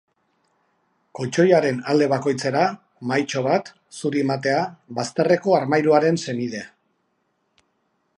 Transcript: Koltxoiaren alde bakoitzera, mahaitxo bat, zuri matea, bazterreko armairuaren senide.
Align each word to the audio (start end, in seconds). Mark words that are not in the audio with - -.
Koltxoiaren 1.17 1.81
alde 1.93 2.07
bakoitzera, 2.13 2.63
mahaitxo 3.11 3.43
bat, 3.49 3.69
zuri 4.01 4.23
matea, 4.31 4.63
bazterreko 5.01 5.55
armairuaren 5.59 6.19
senide. 6.25 6.65